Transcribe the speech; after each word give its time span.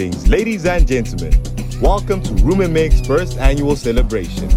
Greetings, 0.00 0.28
ladies 0.28 0.64
and 0.64 0.88
gentlemen. 0.88 1.30
Welcome 1.82 2.22
to 2.22 2.32
Room 2.42 2.62
and 2.62 2.72
Mix 2.72 3.06
first 3.06 3.36
annual 3.36 3.76
celebration. 3.76 4.48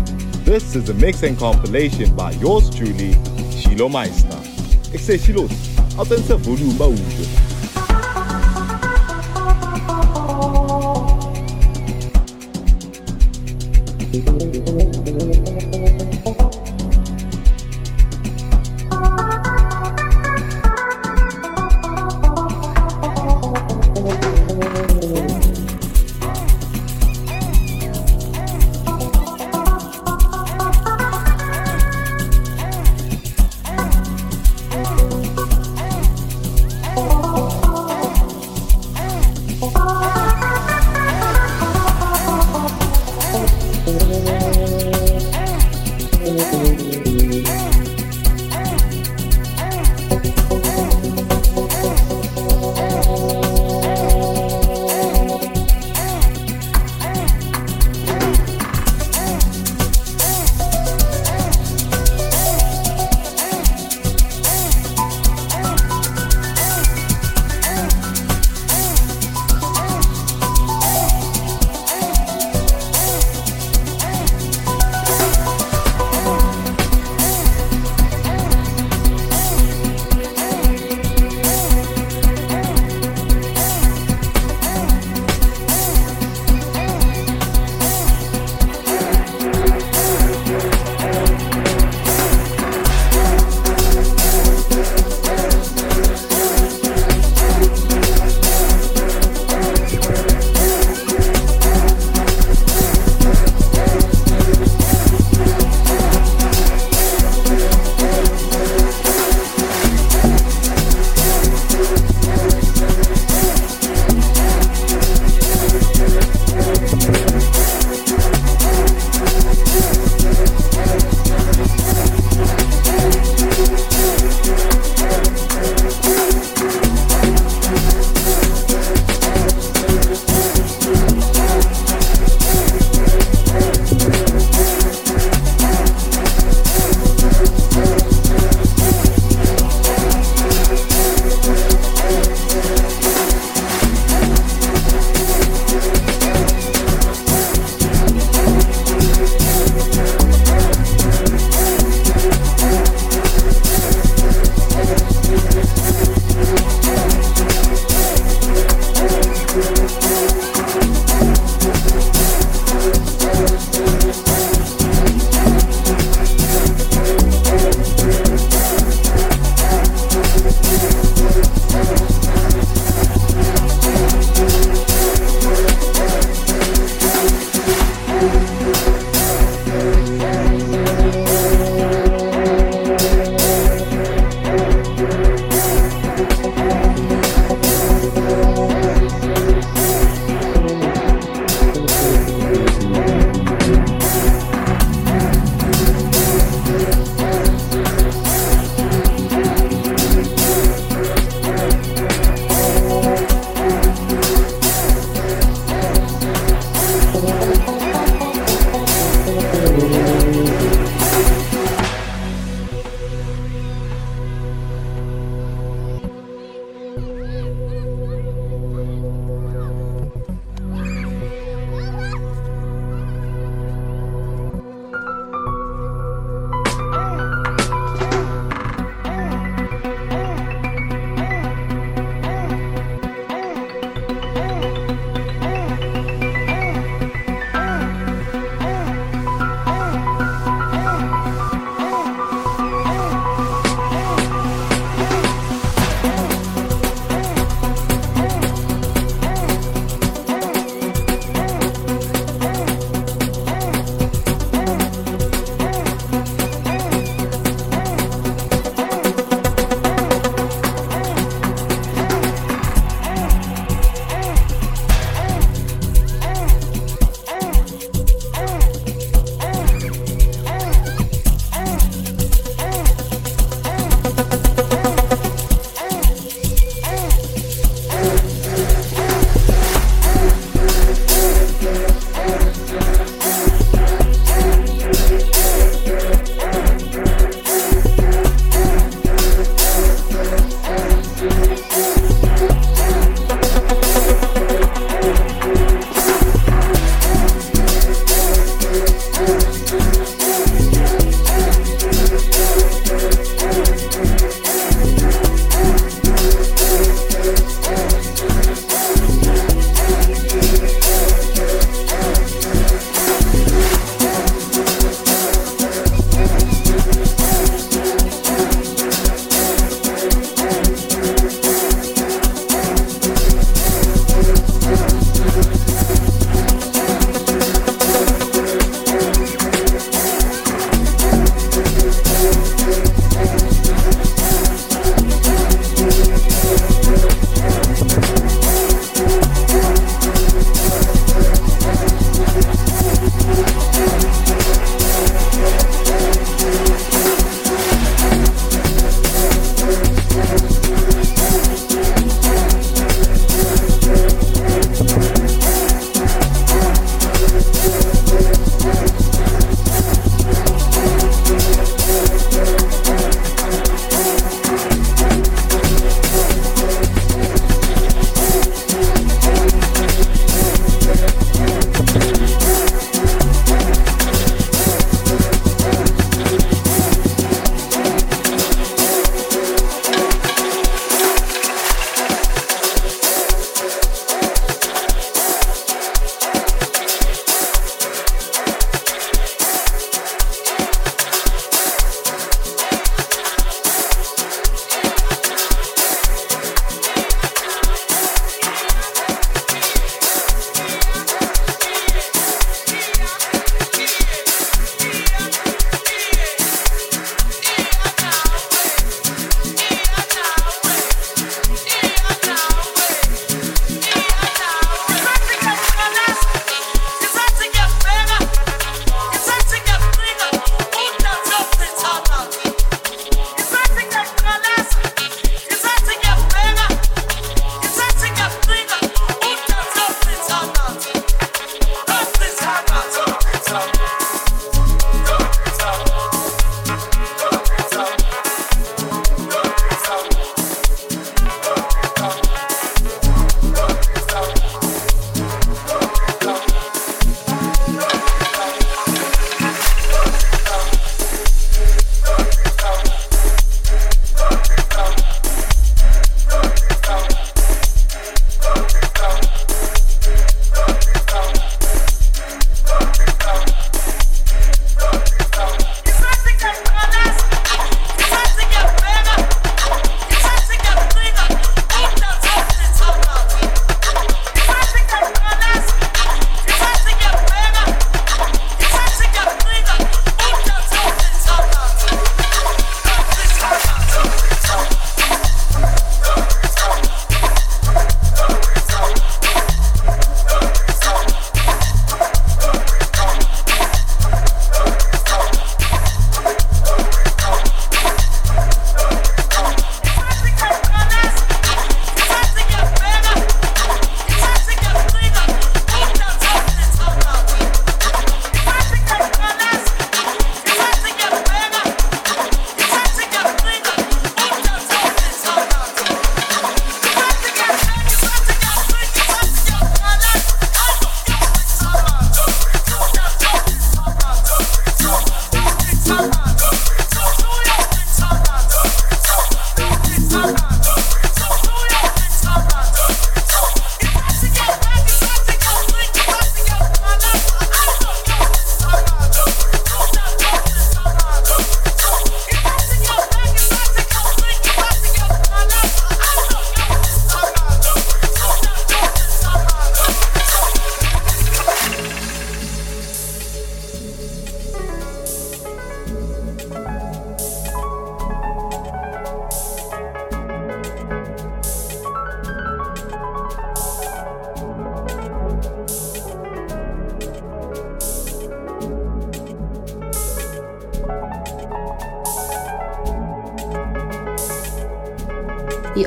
This 0.45 0.73
is 0.73 0.87
a 0.87 0.93
mix 0.93 1.21
and 1.21 1.37
compilation 1.37 2.15
by 2.15 2.31
yours 2.31 2.73
truly, 2.73 3.11
Shiloh 3.51 3.89
Meister. 3.89 4.41
Say 4.97 5.17
Shiloh, 5.17 5.49
altijd 5.97 6.29
een 6.29 6.43
volume 6.43 6.73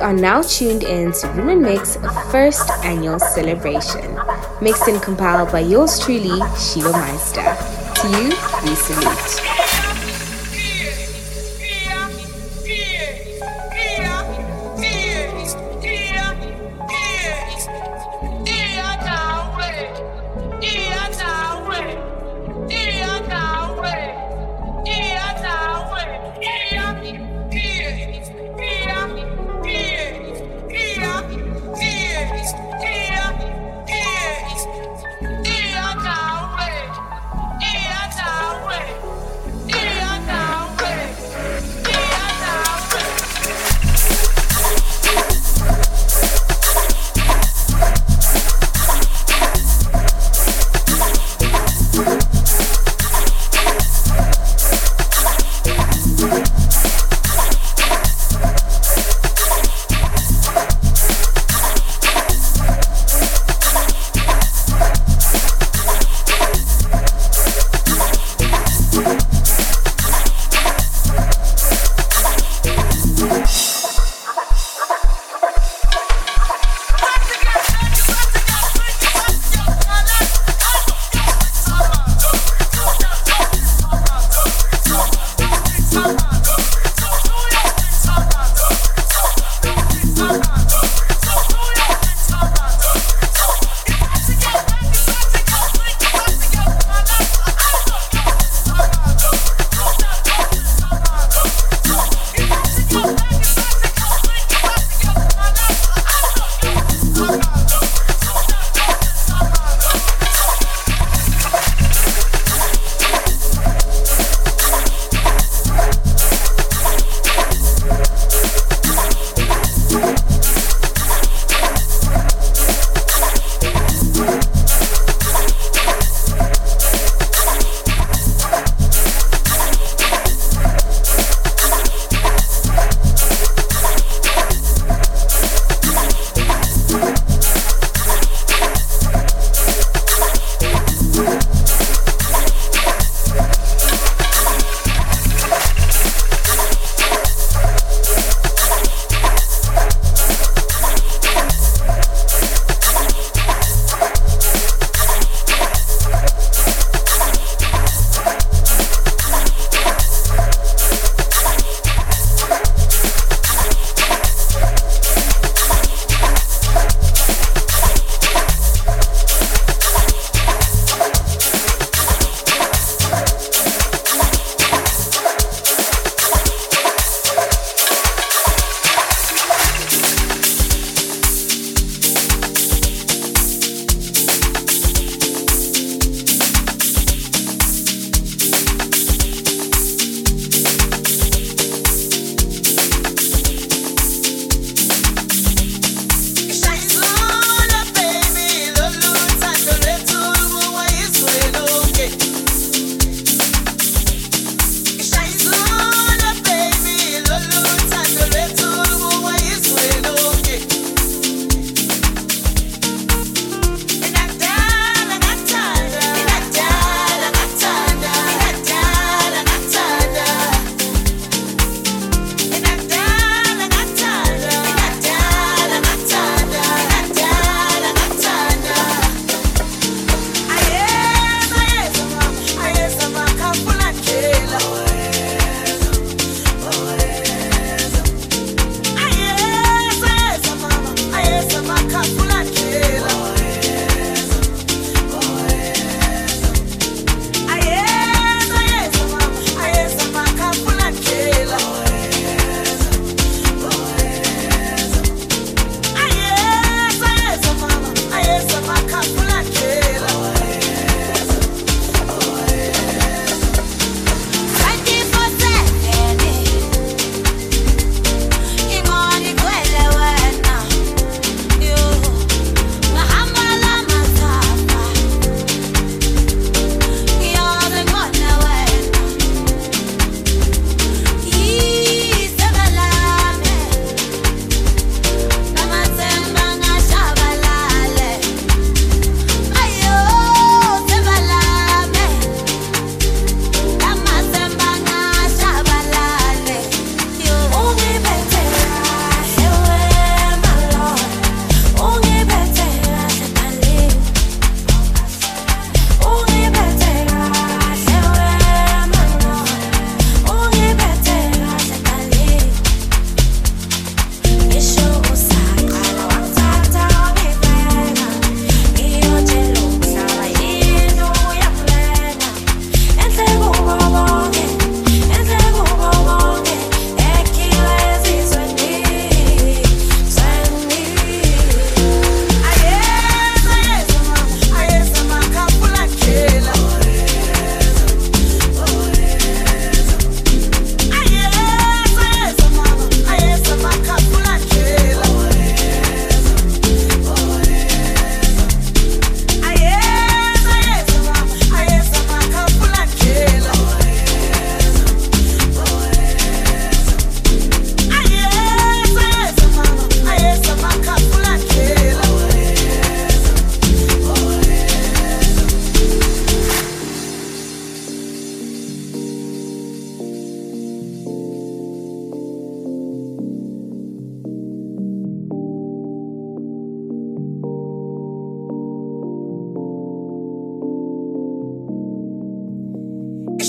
are 0.06 0.12
now 0.12 0.40
tuned 0.40 0.84
in 0.84 1.10
to 1.10 1.26
Room 1.30 1.48
and 1.48 1.62
Mix 1.62 1.96
first 2.30 2.70
annual 2.84 3.18
celebration, 3.18 4.16
mixed 4.62 4.86
and 4.86 5.02
compiled 5.02 5.50
by 5.50 5.58
yours 5.58 5.98
truly, 5.98 6.40
Sheila 6.56 6.92
Meister. 6.92 7.42
To 7.42 8.08
you, 8.10 8.28
we 8.62 8.76
salute. 8.76 9.55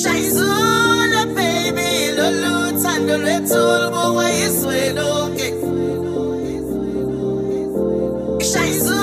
shayisa 0.01 0.45
baby, 1.11 1.33
baby 1.35 1.89
loluthando 2.17 3.13
lwethu 3.23 3.61
lubukwayiswe 3.81 4.79
lonke 4.97 5.47
shayisa 8.51 8.96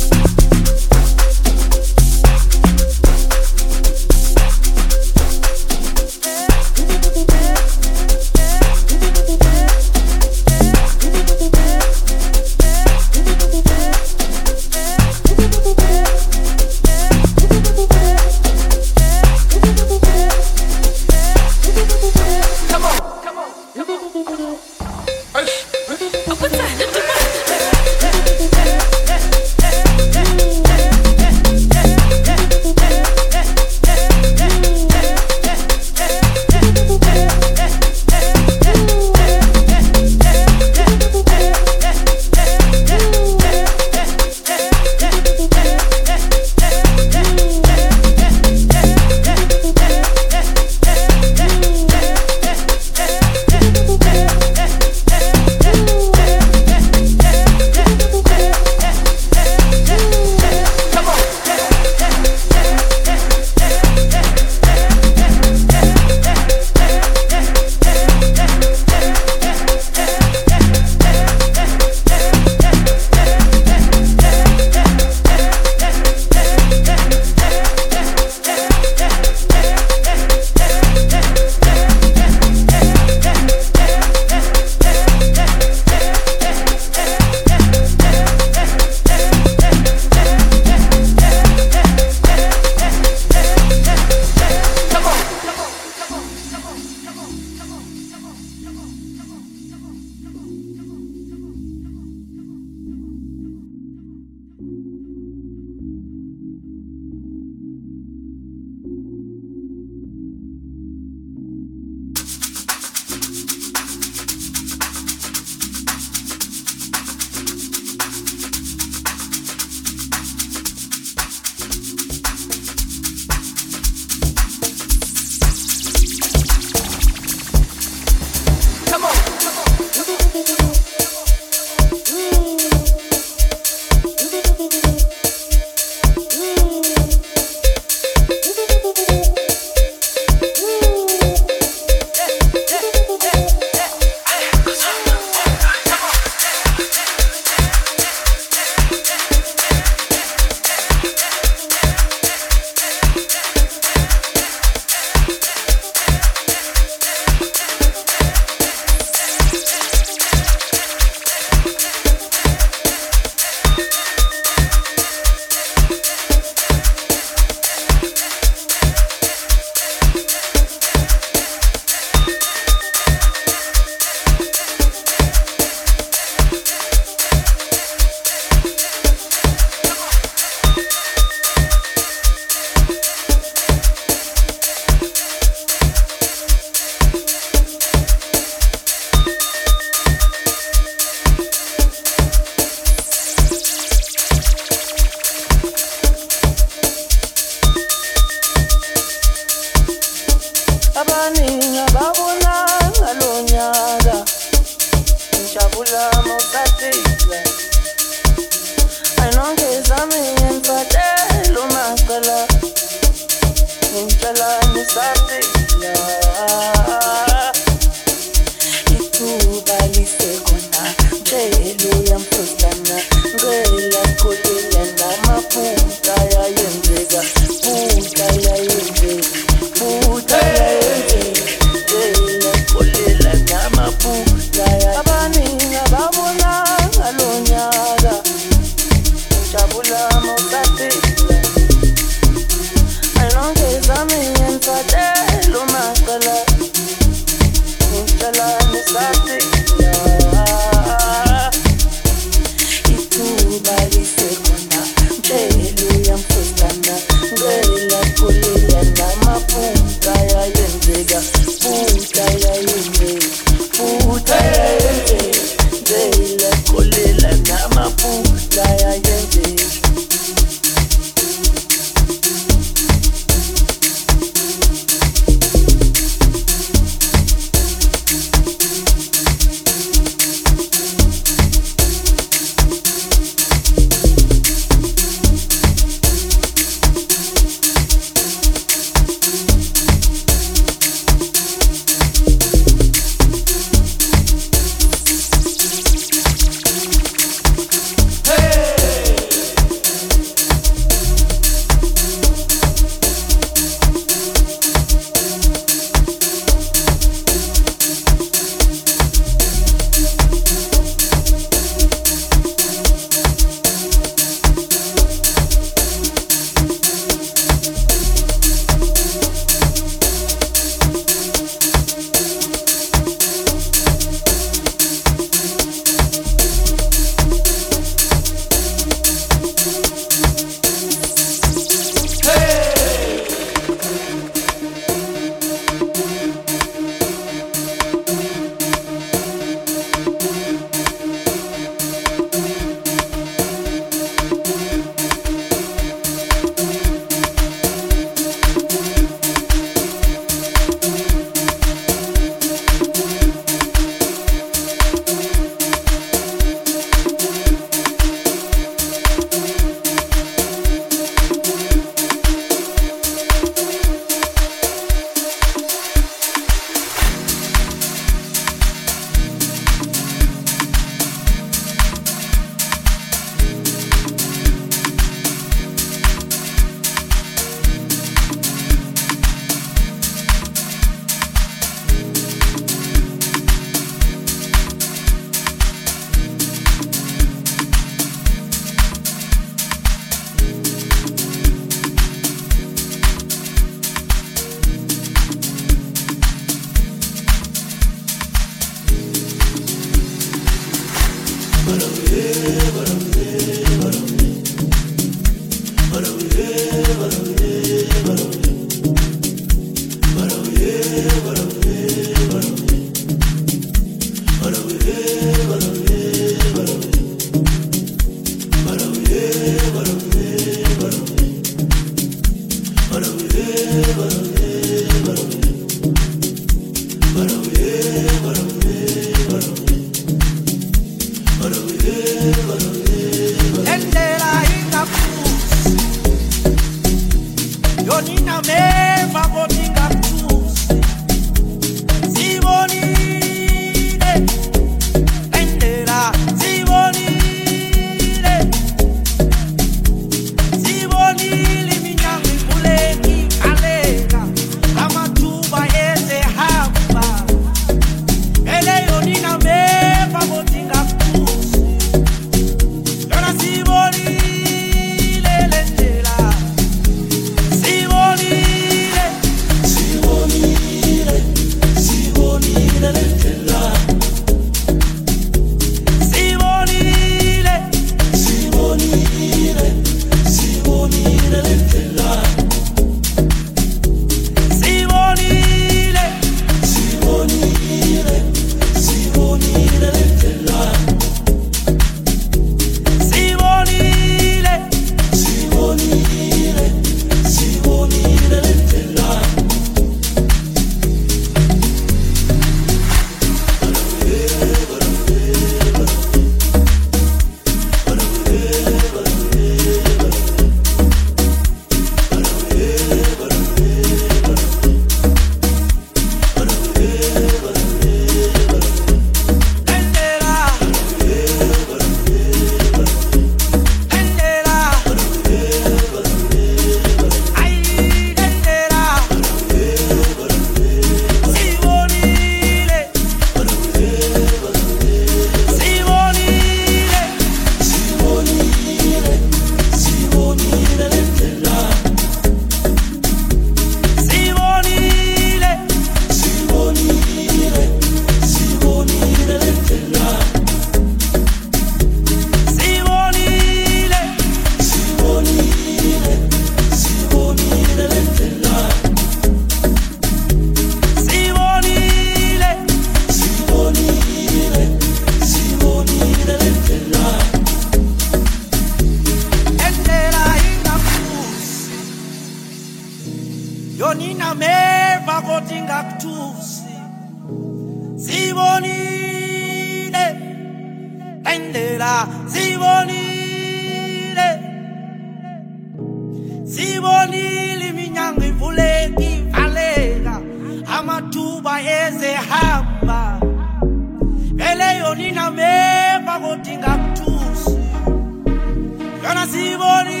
Kana 599.11 599.27
siboni 599.27 600.00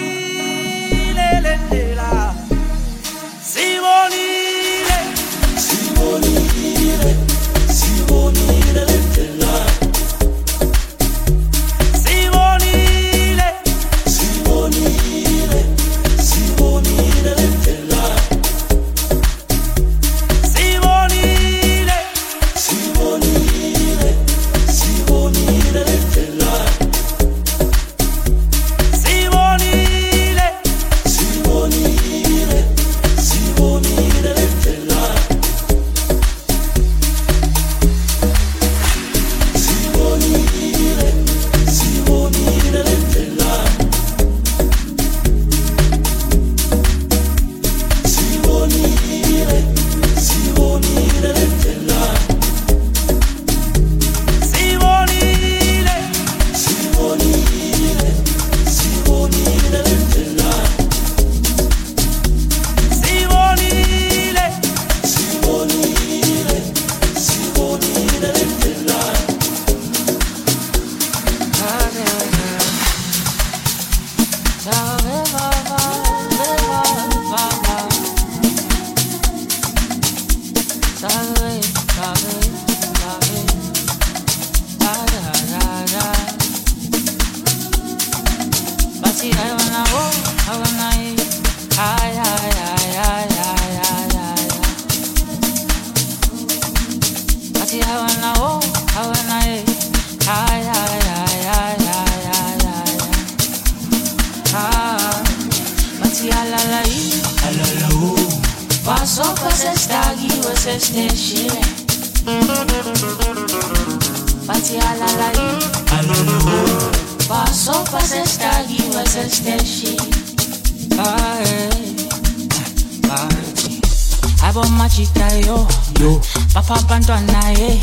yo 126.53 126.61
bapha 126.61 126.75
abantwana 126.75 127.49
ye 127.51 127.79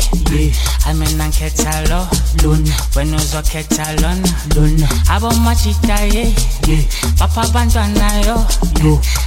amina 0.85 1.27
nkhetha 1.27 1.81
lo. 1.89 2.07
Lona 2.43 2.75
wena 2.95 3.17
uzokhetha 3.17 3.93
lona 4.01 4.87
abomajita 5.09 5.99
ye 6.13 6.33
ye 6.67 6.87
bapha 7.17 7.41
abantwana 7.41 8.25
yo. 8.25 8.45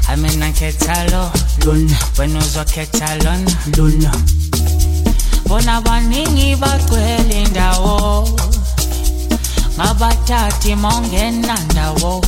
Amina 0.09 0.49
nkhetha 0.49 1.11
lo. 1.11 1.30
Lona 1.64 1.97
wena 2.18 2.38
uzokhetha 2.38 3.16
lona 3.24 4.12
bona 5.47 5.80
baningi 5.80 6.57
bagcwele 6.57 7.43
indawo 7.43 8.28
ngabathathi 9.76 10.74
mongena 10.74 11.59
ndawo. 11.70 12.24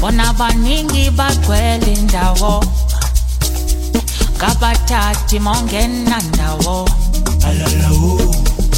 Bona 0.00 0.32
baningi 0.32 1.10
bagcwele 1.10 1.92
indawo 1.92 2.64
ngabathathi 4.36 5.38
mongena 5.40 6.18
ndawo. 6.28 6.88
Alalawo 7.46 8.34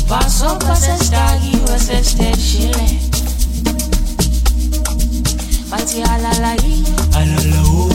basopa 0.09 0.77
sesidakiwe 0.77 1.79
sesiteshile 1.87 2.87
bathi 5.71 6.03
alalayi 6.03 6.85
alalawo 7.19 7.93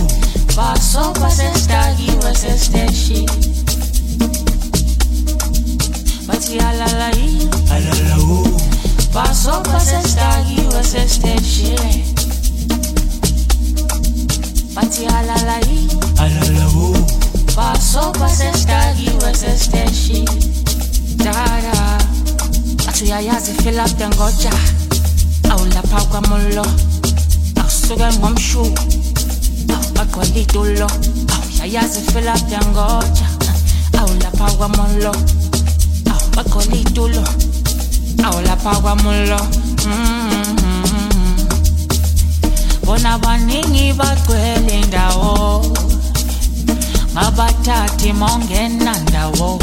basopa 0.57 1.29
sesidakiwe 1.31 2.35
sesiteshile 2.35 3.31
bathi 6.27 6.59
alalayi 6.59 7.49
alalawo 7.71 8.47
basopa 9.13 9.79
sesidakiwe 9.79 10.83
sesiteshile 10.83 12.05
bathi 14.75 15.05
alalayi 15.05 15.87
alalawo 16.17 16.97
basopa 17.55 18.29
sesidakiwe 18.29 19.35
sesiteshile 19.35 20.31
dada. 21.17 21.97
Bathi 22.85 23.03
uyayazi 23.03 23.51
fill 23.63 23.79
up 23.79 23.97
dengoja 23.97 24.51
awulapha 25.51 26.01
kwamulo 26.05 26.65
awusuke 27.61 28.07
ngomshuku 28.19 28.83
awubagqwala 29.73 30.35
itulo 30.35 30.87
awuyayazi 31.33 31.99
fill 32.11 32.27
up 32.27 32.41
dengoja 32.49 33.27
awulapha 33.99 34.51
kwamulo 34.57 35.11
awubagqwala 36.11 36.75
itulo 36.75 37.23
awulapha 38.23 38.75
kwamulo 38.81 39.39
Mhm. 39.83 40.57
bona 42.85 43.17
baningi 43.19 43.93
bagcwele 43.93 44.79
indawo 44.81 45.61
abathathi 47.15 48.13
ndawo, 49.01 49.59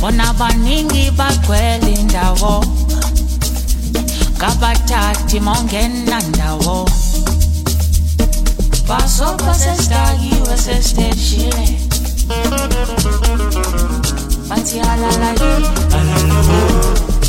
bona 0.00 0.32
baningi 0.38 1.10
bagwela 1.10 1.88
indawo 1.88 2.64
kabathathi 4.38 5.40
mongenandawo 5.40 6.88
basoka 8.88 9.54
sesidakiwe 9.54 10.56
sesiteshile 10.64 11.66
bathi 14.48 14.80
alalali. 14.80 15.50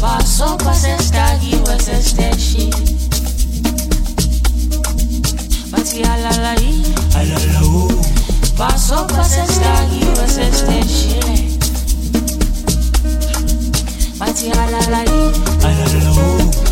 Basoka 0.01 0.73
sesidakiwe 0.73 1.75
sesiteshile 1.85 2.81
bathi 5.71 6.03
alalali. 6.03 6.71
alalawo 7.19 7.91
Paso 8.61 9.07
pasa 9.07 9.43
esta 9.43 9.87
US 10.05 10.37
station. 10.37 11.57
Mati 14.19 14.51
ala 14.51 14.69
la 14.69 14.81
la 14.81 15.03
la 15.03 15.03
la 15.03 16.70